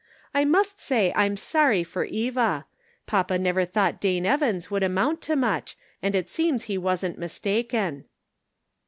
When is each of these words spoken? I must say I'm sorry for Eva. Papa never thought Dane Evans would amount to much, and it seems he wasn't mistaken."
I 0.33 0.45
must 0.45 0.79
say 0.79 1.13
I'm 1.15 1.37
sorry 1.37 1.83
for 1.83 2.05
Eva. 2.05 2.65
Papa 3.05 3.37
never 3.37 3.65
thought 3.65 4.01
Dane 4.01 4.25
Evans 4.25 4.71
would 4.71 4.81
amount 4.81 5.21
to 5.29 5.35
much, 5.35 5.77
and 6.01 6.15
it 6.15 6.27
seems 6.27 6.63
he 6.63 6.75
wasn't 6.75 7.19
mistaken." 7.19 8.05